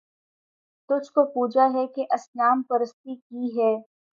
تجھ 0.89 1.11
کو 1.11 1.25
پوجا 1.33 1.67
ہے 1.73 1.85
کہ 1.87 2.05
اصنام 2.09 2.61
پرستی 2.69 3.15
کی 3.17 3.47
ہے 3.57 3.73